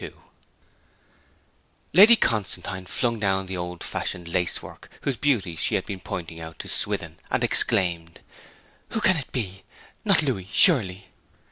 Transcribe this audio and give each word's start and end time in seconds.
XXII 0.03 0.13
Lady 1.93 2.15
Constantine 2.15 2.87
flung 2.87 3.19
down 3.19 3.45
the 3.45 3.55
old 3.55 3.83
fashioned 3.83 4.27
lacework, 4.27 4.89
whose 5.03 5.15
beauties 5.15 5.59
she 5.59 5.75
had 5.75 5.85
been 5.85 5.99
pointing 5.99 6.39
out 6.39 6.57
to 6.57 6.67
Swithin, 6.67 7.19
and 7.29 7.43
exclaimed, 7.43 8.21
'Who 8.89 8.99
can 9.01 9.17
it 9.17 9.31
be? 9.31 9.61
Not 10.03 10.23
Louis, 10.23 10.49
surely?' 10.51 11.09